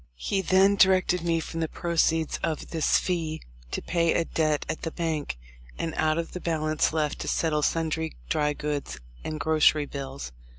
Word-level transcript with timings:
He 0.17 0.41
then 0.41 0.77
directed 0.77 1.21
me 1.21 1.39
from 1.39 1.59
the 1.59 1.67
proceeds 1.67 2.39
of 2.41 2.71
this 2.71 2.97
fee 2.97 3.39
to 3.69 3.83
pay 3.83 4.15
a 4.15 4.25
debt 4.25 4.65
at 4.67 4.81
the 4.81 4.89
bank, 4.89 5.37
and 5.77 5.93
out 5.95 6.17
of 6.17 6.31
the 6.31 6.41
balance 6.41 6.91
left 6.91 7.19
to 7.19 7.27
settle 7.27 7.61
sundry 7.61 8.15
dry 8.27 8.53
goods 8.53 8.99
and 9.23 9.39
grocery 9.39 9.85
bills. 9.85 10.31